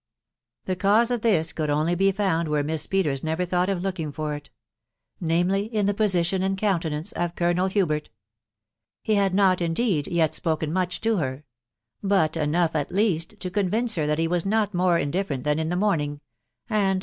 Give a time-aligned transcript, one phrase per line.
[0.65, 4.11] The cause of this could only be found where Mist Petal never thought of looking
[4.11, 4.49] for it,—
[5.21, 8.09] namely, in the potation aid countenance of Colonel Hubert.
[9.03, 9.35] He had!
[9.35, 11.43] not,' indeed, yet spoken much to her;
[12.01, 15.69] but enough, at least, to convince her that he was not more indifferent than in
[15.69, 16.21] the morning,
[16.67, 16.99] and